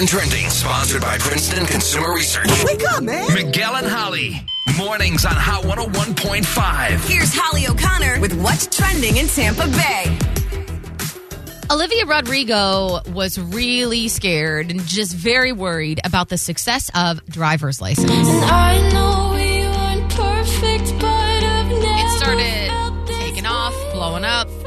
and 0.00 0.08
Trending, 0.08 0.50
sponsored 0.50 1.02
by 1.02 1.18
Princeton 1.18 1.64
Consumer 1.66 2.12
Research. 2.14 2.48
Wake 2.64 2.82
up, 2.90 3.04
man. 3.04 3.32
Miguel 3.32 3.76
and 3.76 3.86
Holly. 3.86 4.44
Mornings 4.76 5.24
on 5.24 5.36
Hot 5.36 5.62
101.5. 5.62 7.08
Here's 7.08 7.32
Holly 7.32 7.68
O'Connor 7.68 8.20
with 8.20 8.32
what's 8.42 8.66
trending 8.66 9.18
in 9.18 9.28
Tampa 9.28 9.68
Bay. 9.68 10.18
Olivia 11.70 12.06
Rodrigo 12.06 13.02
was 13.12 13.38
really 13.38 14.08
scared 14.08 14.72
and 14.72 14.84
just 14.84 15.14
very 15.14 15.52
worried 15.52 16.00
about 16.04 16.28
the 16.28 16.38
success 16.38 16.90
of 16.96 17.24
driver's 17.26 17.80
license. 17.80 18.10
I 18.10 18.90
know 18.92 19.30
we 19.34 19.62
weren't 19.62 20.10
perfect, 20.10 20.98
but 20.98 21.06
I've 21.06 21.68
never 21.70 21.84
It 21.86 22.18
started 22.18 22.83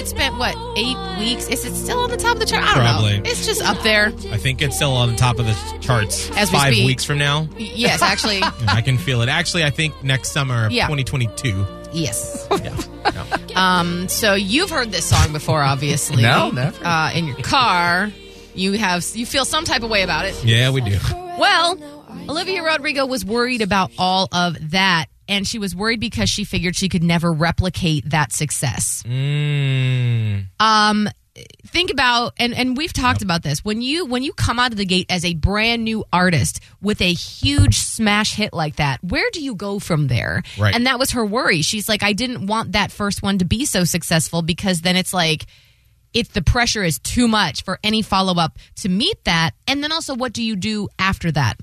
It 0.00 0.08
spent 0.08 0.38
what 0.38 0.56
eight 0.78 0.96
weeks? 1.18 1.46
Is 1.48 1.66
it 1.66 1.74
still 1.74 1.98
on 1.98 2.08
the 2.10 2.16
top 2.16 2.32
of 2.34 2.40
the 2.40 2.46
chart? 2.46 2.64
I 2.64 2.74
don't 2.74 2.84
Probably. 2.84 3.16
know. 3.18 3.22
It's 3.30 3.44
just 3.44 3.60
up 3.62 3.82
there. 3.82 4.06
I 4.32 4.38
think 4.38 4.62
it's 4.62 4.74
still 4.76 4.92
on 4.94 5.10
the 5.10 5.16
top 5.16 5.38
of 5.38 5.44
the 5.44 5.52
charts 5.82 6.30
As 6.38 6.50
we 6.50 6.56
five 6.56 6.72
speak. 6.72 6.86
weeks 6.86 7.04
from 7.04 7.18
now. 7.18 7.46
Yes, 7.58 8.00
actually, 8.00 8.40
I 8.68 8.80
can 8.80 8.96
feel 8.96 9.20
it. 9.20 9.28
Actually, 9.28 9.64
I 9.64 9.70
think 9.70 10.02
next 10.02 10.32
summer 10.32 10.64
of 10.66 10.72
Yeah. 10.72 10.86
2022. 10.86 11.66
yes. 11.92 12.46
Yeah. 12.62 13.24
Um, 13.56 14.08
so 14.08 14.34
you've 14.34 14.70
heard 14.70 14.90
this 14.92 15.04
song 15.04 15.32
before, 15.32 15.62
obviously. 15.62 16.22
No, 16.22 16.50
never. 16.50 16.82
Uh, 16.84 17.10
in 17.12 17.26
your 17.26 17.36
car, 17.38 18.10
you 18.54 18.72
have 18.72 19.04
you 19.14 19.26
feel 19.26 19.44
some 19.44 19.64
type 19.64 19.82
of 19.82 19.90
way 19.90 20.02
about 20.02 20.24
it. 20.24 20.42
Yeah, 20.44 20.70
we 20.70 20.80
do. 20.80 20.98
Well, 21.38 21.76
Olivia 22.28 22.62
Rodrigo 22.62 23.04
was 23.06 23.24
worried 23.24 23.60
about 23.62 23.90
all 23.98 24.28
of 24.32 24.70
that, 24.70 25.06
and 25.30 25.46
she 25.46 25.58
was 25.58 25.74
worried 25.74 26.00
because 26.00 26.28
she 26.28 26.44
figured 26.44 26.76
she 26.76 26.88
could 26.88 27.04
never 27.04 27.32
replicate 27.32 28.10
that 28.10 28.32
success. 28.32 29.02
Mm. 29.06 30.46
Um, 30.58 31.08
think 31.66 31.90
about 31.90 32.34
and 32.38 32.52
and 32.52 32.76
we've 32.76 32.92
talked 32.92 33.22
about 33.22 33.42
this. 33.42 33.64
When 33.64 33.80
you 33.80 34.04
when 34.06 34.22
you 34.22 34.32
come 34.32 34.58
out 34.58 34.72
of 34.72 34.76
the 34.76 34.84
gate 34.84 35.06
as 35.08 35.24
a 35.24 35.34
brand 35.34 35.84
new 35.84 36.04
artist 36.12 36.60
with 36.82 37.00
a 37.00 37.12
huge 37.12 37.78
smash 37.78 38.34
hit 38.34 38.52
like 38.52 38.76
that 38.76 39.02
where 39.02 39.30
do 39.32 39.42
you 39.42 39.54
go 39.54 39.78
from 39.78 40.08
there? 40.08 40.42
Right. 40.58 40.74
and 40.74 40.86
that 40.86 40.98
was 40.98 41.12
her 41.12 41.24
worry. 41.24 41.62
She's 41.62 41.88
like 41.88 42.02
i 42.02 42.12
didn't 42.12 42.46
want 42.46 42.72
that 42.72 42.90
first 42.90 43.22
one 43.22 43.38
to 43.38 43.44
be 43.44 43.64
so 43.64 43.84
successful 43.84 44.42
because 44.42 44.80
then 44.80 44.96
it's 44.96 45.14
like 45.14 45.46
if 46.12 46.32
the 46.32 46.42
pressure 46.42 46.82
is 46.82 46.98
too 46.98 47.28
much 47.28 47.62
for 47.62 47.78
any 47.84 48.02
follow-up 48.02 48.58
to 48.74 48.88
meet 48.88 49.22
that. 49.24 49.52
And 49.68 49.82
then 49.82 49.92
also 49.92 50.16
what 50.16 50.32
do 50.32 50.42
you 50.42 50.56
do 50.56 50.88
after 50.98 51.30
that? 51.30 51.54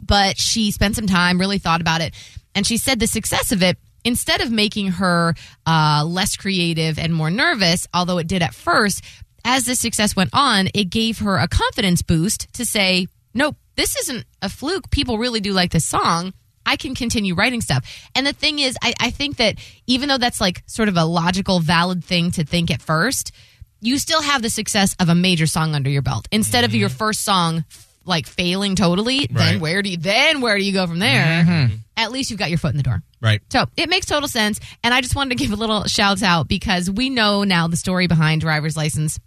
But 0.00 0.38
she 0.38 0.70
spent 0.72 0.96
some 0.96 1.06
time, 1.06 1.38
really 1.38 1.58
thought 1.58 1.80
about 1.80 2.00
it, 2.00 2.14
and 2.54 2.66
she 2.66 2.76
said 2.76 3.00
the 3.00 3.06
success 3.06 3.52
of 3.52 3.62
it, 3.62 3.78
instead 4.04 4.40
of 4.40 4.50
making 4.50 4.88
her 4.88 5.34
uh, 5.66 6.04
less 6.06 6.36
creative 6.36 6.98
and 6.98 7.14
more 7.14 7.30
nervous, 7.30 7.86
although 7.94 8.18
it 8.18 8.26
did 8.26 8.42
at 8.42 8.54
first, 8.54 9.02
as 9.44 9.64
the 9.64 9.74
success 9.74 10.14
went 10.14 10.30
on, 10.32 10.68
it 10.74 10.90
gave 10.90 11.18
her 11.18 11.36
a 11.36 11.48
confidence 11.48 12.02
boost 12.02 12.52
to 12.54 12.64
say, 12.64 13.08
nope, 13.34 13.56
this 13.76 13.96
isn't 13.96 14.24
a 14.40 14.48
fluke. 14.48 14.90
People 14.90 15.18
really 15.18 15.40
do 15.40 15.52
like 15.52 15.70
this 15.70 15.84
song. 15.84 16.32
I 16.64 16.76
can 16.76 16.94
continue 16.94 17.34
writing 17.34 17.60
stuff. 17.60 17.84
And 18.14 18.26
the 18.26 18.32
thing 18.32 18.60
is, 18.60 18.76
I, 18.82 18.94
I 19.00 19.10
think 19.10 19.38
that 19.38 19.56
even 19.86 20.08
though 20.08 20.18
that's 20.18 20.40
like 20.40 20.62
sort 20.66 20.88
of 20.88 20.96
a 20.96 21.04
logical, 21.04 21.58
valid 21.58 22.04
thing 22.04 22.30
to 22.32 22.44
think 22.44 22.70
at 22.70 22.80
first, 22.80 23.32
you 23.80 23.98
still 23.98 24.22
have 24.22 24.42
the 24.42 24.50
success 24.50 24.94
of 25.00 25.08
a 25.08 25.14
major 25.14 25.46
song 25.46 25.74
under 25.74 25.90
your 25.90 26.02
belt 26.02 26.28
instead 26.30 26.62
of 26.62 26.72
your 26.72 26.88
first 26.88 27.24
song 27.24 27.64
like 28.04 28.26
failing 28.26 28.76
totally 28.76 29.26
then 29.30 29.60
where 29.60 29.82
do 29.82 29.90
you 29.90 29.96
then 29.96 30.40
where 30.40 30.56
do 30.58 30.64
you 30.64 30.72
go 30.72 30.86
from 30.86 30.98
there? 30.98 31.44
Mm-hmm. 31.44 31.74
At 31.96 32.12
least 32.12 32.30
you've 32.30 32.38
got 32.38 32.48
your 32.50 32.58
foot 32.58 32.70
in 32.70 32.76
the 32.76 32.82
door. 32.82 33.02
Right. 33.20 33.40
so 33.50 33.66
it 33.76 33.88
makes 33.88 34.06
total 34.06 34.28
sense. 34.28 34.60
And 34.84 34.92
i 34.92 35.00
just 35.00 35.14
wanted 35.16 35.36
to 35.38 35.44
give 35.44 35.52
a 35.52 35.56
little 35.56 35.84
shout 35.84 36.22
out 36.22 36.48
because 36.48 36.90
we 36.90 37.10
know 37.10 37.44
now 37.44 37.68
the 37.68 37.76
story 37.76 38.06
behind 38.06 38.40
driver's 38.40 38.76
license. 38.76 39.18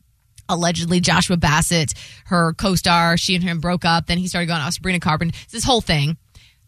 Allegedly 0.48 1.00
joshua 1.00 1.38
bassett 1.38 1.94
her 2.26 2.54
co-star 2.54 3.18
she 3.18 3.34
and 3.34 3.44
him 3.44 3.60
broke 3.60 3.84
up 3.84 4.06
then 4.06 4.20
he 4.20 4.28
started 4.28 4.46
going 4.46 4.64
with 4.64 4.76
sabrina 4.76 5.00
carpenter 5.00 5.36
It's 5.44 5.54
this 5.54 5.64
whole 5.64 5.82
thing. 5.82 6.18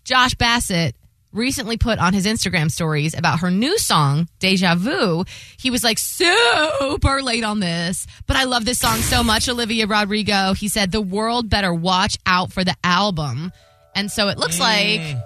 Josh 0.04 0.34
bassett 0.36 0.96
recently 1.38 1.78
put 1.78 2.00
on 2.00 2.14
his 2.14 2.26
Instagram 2.26 2.70
stories 2.70 3.18
about 3.18 3.40
her 3.40 3.52
new 3.52 3.78
song, 3.78 4.28
Deja 4.40 4.76
Vu. 4.76 5.24
He 5.58 5.70
was 5.70 5.84
like 5.84 5.98
super 5.98 7.22
late 7.22 7.44
on 7.44 7.60
this, 7.60 8.08
but 8.26 8.36
I 8.36 8.44
love 8.44 8.66
this 8.66 8.80
song 8.80 8.98
so 8.98 9.24
much, 9.24 9.48
Olivia 9.48 9.88
Rodrigo. 9.88 10.54
He 10.54 10.68
said, 10.68 10.92
The 10.92 11.02
world 11.02 11.50
better 11.50 11.74
watch 11.74 12.18
out 12.26 12.52
for 12.52 12.64
the 12.64 12.76
album. 12.84 13.52
And 13.98 14.12
so 14.12 14.28
it 14.28 14.38
looks 14.38 14.60
like 14.60 15.00
mm. 15.00 15.24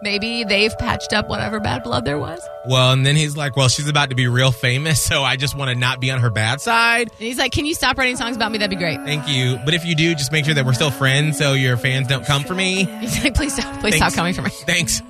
maybe 0.00 0.44
they've 0.44 0.76
patched 0.78 1.12
up 1.12 1.28
whatever 1.28 1.60
bad 1.60 1.82
blood 1.82 2.06
there 2.06 2.18
was. 2.18 2.40
Well, 2.66 2.92
and 2.92 3.04
then 3.04 3.14
he's 3.14 3.36
like, 3.36 3.56
"Well, 3.56 3.68
she's 3.68 3.88
about 3.88 4.08
to 4.08 4.16
be 4.16 4.26
real 4.26 4.52
famous, 4.52 5.02
so 5.02 5.22
I 5.22 5.36
just 5.36 5.54
want 5.54 5.68
to 5.68 5.74
not 5.74 6.00
be 6.00 6.10
on 6.10 6.20
her 6.20 6.30
bad 6.30 6.62
side." 6.62 7.10
And 7.10 7.20
he's 7.20 7.36
like, 7.36 7.52
Can 7.52 7.66
you 7.66 7.74
stop 7.74 7.98
writing 7.98 8.16
songs 8.16 8.34
about 8.34 8.52
me? 8.52 8.58
That'd 8.58 8.70
be 8.70 8.82
great. 8.82 8.98
Thank 9.00 9.28
you, 9.28 9.58
but 9.66 9.74
if 9.74 9.84
you 9.84 9.94
do, 9.94 10.14
just 10.14 10.32
make 10.32 10.46
sure 10.46 10.54
that 10.54 10.64
we're 10.64 10.72
still 10.72 10.90
friends, 10.90 11.36
so 11.36 11.52
your 11.52 11.76
fans 11.76 12.08
don't 12.08 12.24
come 12.24 12.42
for 12.44 12.54
me. 12.54 12.84
He's 13.00 13.22
like, 13.22 13.34
Please 13.34 13.54
stop, 13.54 13.80
please 13.80 13.96
stop 13.96 14.14
coming 14.14 14.32
for 14.32 14.42
me. 14.42 14.50
Thanks. 14.50 15.02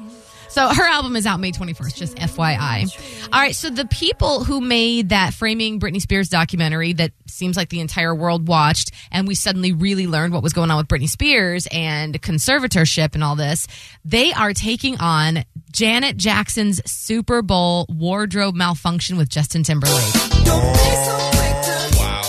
So 0.49 0.69
her 0.69 0.85
album 0.85 1.17
is 1.17 1.27
out 1.27 1.41
May 1.41 1.53
21st, 1.53 1.95
just 1.95 2.17
FYI. 2.17 3.29
All 3.33 3.41
right, 3.41 3.55
so 3.55 3.71
the 3.71 3.87
people 3.87 4.45
who 4.45 4.61
made 4.61 5.11
that 5.11 5.35
Framing 5.35 5.81
Britney 5.81 6.01
Spears 6.01 6.29
documentary 6.29 6.93
that 6.95 7.13
seems 7.27 7.57
like 7.57 7.69
the 7.69 7.81
entire 7.81 8.15
world 8.15 8.49
watched, 8.49 8.91
and 9.11 9.27
we 9.29 9.35
suddenly 9.35 9.73
really 9.73 10.07
learned 10.07 10.33
what 10.33 10.43
was 10.43 10.53
going 10.53 10.71
on 10.71 10.77
with 10.79 10.89
Britney 10.89 11.09
Spears 11.09 11.67
and 11.71 12.21
conservatorship 12.23 13.15
and 13.15 13.23
all 13.23 13.37
this, 13.37 13.67
they 14.05 14.33
are 14.33 14.53
taking 14.53 14.99
on 14.99 15.45
Janet 15.73 16.17
Jackson's 16.17 16.81
Super 16.91 17.43
Bowl 17.43 17.87
wardrobe 17.89 18.55
malfunction 18.55 19.17
with 19.17 19.29
Justin 19.29 19.63
Timberlake. 19.63 19.95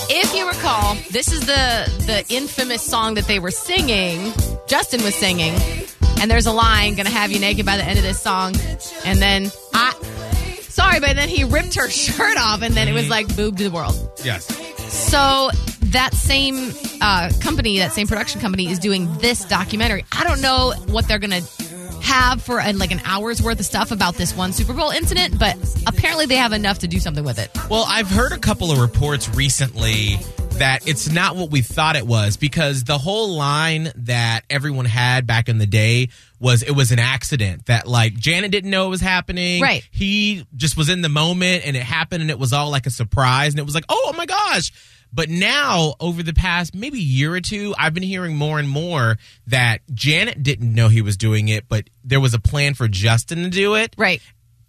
If 0.09 0.33
you 0.35 0.47
recall, 0.47 0.95
this 1.11 1.31
is 1.31 1.41
the 1.41 2.05
the 2.05 2.25
infamous 2.33 2.81
song 2.81 3.13
that 3.15 3.25
they 3.25 3.39
were 3.39 3.51
singing. 3.51 4.33
Justin 4.67 5.03
was 5.03 5.15
singing, 5.15 5.53
and 6.21 6.29
there's 6.29 6.45
a 6.45 6.51
line 6.51 6.95
"Gonna 6.95 7.09
have 7.09 7.31
you 7.31 7.39
naked 7.39 7.65
by 7.65 7.77
the 7.77 7.83
end 7.83 7.97
of 7.97 8.03
this 8.03 8.21
song," 8.21 8.55
and 9.05 9.19
then 9.19 9.51
I, 9.73 9.93
sorry, 10.61 10.99
but 10.99 11.15
then 11.15 11.29
he 11.29 11.43
ripped 11.43 11.75
her 11.75 11.89
shirt 12.03 12.37
off, 12.37 12.61
and 12.61 12.73
then 12.73 12.87
it 12.87 12.93
was 12.93 13.09
like 13.09 13.33
boob 13.35 13.57
to 13.57 13.63
the 13.63 13.71
world. 13.71 13.95
Yes. 14.23 14.45
So 14.91 15.49
that 15.91 16.13
same 16.13 16.73
uh, 17.01 17.31
company, 17.41 17.79
that 17.79 17.93
same 17.93 18.07
production 18.07 18.41
company, 18.41 18.69
is 18.69 18.79
doing 18.79 19.11
this 19.17 19.45
documentary. 19.45 20.05
I 20.11 20.23
don't 20.23 20.41
know 20.41 20.73
what 20.87 21.07
they're 21.07 21.19
gonna 21.19 21.41
have 22.01 22.41
for 22.41 22.59
uh, 22.59 22.73
like 22.73 22.91
an 22.91 23.01
hour's 23.03 23.41
worth 23.41 23.59
of 23.59 23.65
stuff 23.65 23.91
about 23.91 24.15
this 24.15 24.35
one 24.35 24.53
Super 24.53 24.73
Bowl 24.73 24.89
incident, 24.91 25.37
but 25.37 25.55
apparently 25.85 26.25
they 26.25 26.37
have 26.37 26.53
enough 26.53 26.79
to 26.79 26.87
do 26.87 26.99
something 26.99 27.23
with 27.23 27.37
it. 27.37 27.51
Well, 27.69 27.85
I've 27.87 28.09
heard 28.09 28.31
a 28.31 28.37
couple 28.37 28.71
of 28.71 28.79
reports 28.79 29.29
recently 29.29 30.17
that 30.59 30.87
it's 30.87 31.09
not 31.09 31.35
what 31.35 31.51
we 31.51 31.61
thought 31.61 31.95
it 31.95 32.05
was 32.05 32.37
because 32.37 32.83
the 32.83 32.97
whole 32.97 33.35
line 33.35 33.91
that 33.95 34.41
everyone 34.49 34.85
had 34.85 35.27
back 35.27 35.49
in 35.49 35.57
the 35.57 35.67
day 35.67 36.09
was 36.39 36.63
it 36.63 36.71
was 36.71 36.91
an 36.91 36.99
accident 36.99 37.67
that 37.67 37.87
like 37.87 38.15
Janet 38.15 38.51
didn't 38.51 38.69
know 38.69 38.87
it 38.87 38.89
was 38.89 39.01
happening. 39.01 39.61
Right. 39.61 39.87
He 39.91 40.45
just 40.55 40.75
was 40.77 40.89
in 40.89 41.01
the 41.01 41.09
moment 41.09 41.65
and 41.65 41.75
it 41.75 41.83
happened 41.83 42.21
and 42.21 42.31
it 42.31 42.39
was 42.39 42.53
all 42.53 42.69
like 42.69 42.85
a 42.85 42.91
surprise 42.91 43.53
and 43.53 43.59
it 43.59 43.65
was 43.65 43.75
like, 43.75 43.85
oh, 43.89 44.13
my 44.17 44.25
gosh. 44.25 44.71
But 45.13 45.29
now, 45.29 45.95
over 45.99 46.21
the 46.21 46.33
past 46.33 46.75
maybe 46.75 46.99
year 46.99 47.33
or 47.33 47.39
two, 47.39 47.73
I've 47.77 47.93
been 47.93 48.03
hearing 48.03 48.35
more 48.35 48.59
and 48.59 48.67
more 48.67 49.17
that 49.47 49.79
Janet 49.93 50.43
didn't 50.43 50.73
know 50.73 50.89
he 50.89 51.01
was 51.01 51.15
doing 51.15 51.47
it, 51.47 51.67
but 51.69 51.89
there 52.03 52.19
was 52.19 52.33
a 52.33 52.39
plan 52.39 52.73
for 52.73 52.87
Justin 52.87 53.43
to 53.43 53.49
do 53.49 53.75
it. 53.75 53.95
Right. 53.97 54.21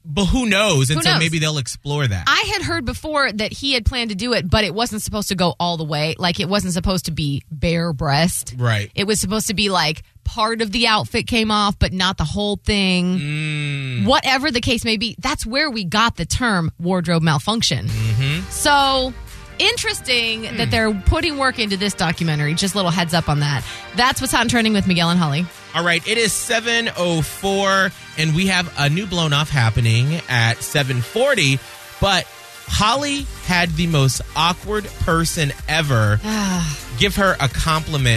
But 0.05 0.25
who 0.27 0.47
knows? 0.49 0.89
And 0.91 0.97
Who 0.99 1.03
so 1.03 1.11
knows? 1.11 1.19
maybe 1.19 1.39
they'll 1.39 1.59
explore 1.59 2.07
that. 2.07 2.25
I 2.27 2.51
had 2.55 2.63
heard 2.63 2.85
before 2.87 3.31
that 3.31 3.53
he 3.53 3.75
had 3.75 3.85
planned 3.85 4.09
to 4.11 4.17
do 4.17 4.33
it, 4.33 4.49
but 4.49 4.65
it 4.65 4.73
wasn't 4.75 5.03
supposed 5.03 5.29
to 5.29 5.35
go 5.35 5.55
all 5.61 5.77
the 5.77 5.85
way. 5.85 6.15
Like 6.19 6.41
it 6.41 6.49
wasn't 6.49 6.73
supposed 6.73 7.07
to 7.07 7.11
be 7.11 7.43
bare 7.51 7.93
breast. 7.93 8.55
Right. 8.57 8.91
It 8.95 9.05
was 9.07 9.21
supposed 9.21 9.49
to 9.49 9.55
be 9.55 9.69
like 9.69 10.03
part 10.25 10.63
of 10.63 10.73
the 10.73 10.87
outfit 10.87 11.27
came 11.27 11.51
off, 11.51 11.79
but 11.79 11.93
not 11.93 12.17
the 12.17 12.25
whole 12.25 12.57
thing. 12.57 13.19
Mm. 13.19 14.07
Whatever 14.07 14.51
the 14.51 14.61
case 14.63 14.85
may 14.85 14.97
be, 14.97 15.15
that's 15.19 15.45
where 15.45 15.71
we 15.71 15.85
got 15.85 16.17
the 16.17 16.25
term 16.27 16.71
wardrobe 16.79 17.23
malfunction. 17.23 17.87
Mm-hmm. 17.87 18.49
So 18.51 19.13
interesting 19.59 20.45
Hmm. 20.45 20.57
that 20.59 20.71
they're 20.71 20.95
putting 20.95 21.37
work 21.37 21.59
into 21.59 21.77
this 21.77 21.93
documentary. 21.93 22.55
Just 22.55 22.75
a 22.75 22.79
little 22.79 22.91
heads 22.93 23.13
up 23.13 23.29
on 23.29 23.41
that. 23.41 23.65
That's 23.97 24.21
what's 24.21 24.33
hot 24.33 24.43
and 24.43 24.51
trending 24.51 24.73
with 24.73 24.87
Miguel 24.87 25.11
and 25.11 25.19
Holly. 25.19 25.45
All 25.75 25.85
right, 25.85 26.07
it 26.09 26.19
is 26.19 26.33
7:04 26.33 27.93
and 28.17 28.35
we 28.35 28.47
have 28.47 28.73
a 28.79 28.89
new 28.89 29.07
blown 29.07 29.33
off 29.33 29.51
happening 29.51 30.21
at 30.29 30.63
7:40, 30.63 31.59
but 32.01 32.27
Holly 32.67 33.27
had 33.45 33.77
the 33.77 33.87
most 33.87 34.21
awkward 34.37 34.87
person 35.01 35.53
ever. 35.69 36.21
Ah. 36.25 36.79
Give 36.99 37.17
her 37.17 37.37
a 37.41 37.49
compliment 37.49 38.07